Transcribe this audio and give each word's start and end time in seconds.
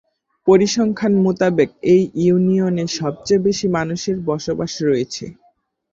পরিসংখ্যান 0.47 1.13
মোতাবেক 1.23 1.69
এই 1.93 2.01
ইউনিয়নে 2.21 2.85
সবচেয়ে 2.99 3.43
বেশি 3.47 3.67
মানুষের 3.77 4.17
বসবাস 4.29 4.71
রয়েছে। 4.81 5.25